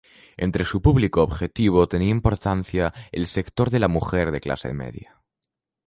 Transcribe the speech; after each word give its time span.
Entre 0.35 0.65
su 0.65 0.81
público 0.81 1.21
objetivo 1.21 1.87
tenía 1.87 2.09
importancia 2.09 2.91
el 3.11 3.27
sector 3.27 3.69
de 3.69 3.77
la 3.77 3.87
mujer 3.87 4.31
de 4.31 4.41
clase 4.41 4.73
media. 4.73 5.21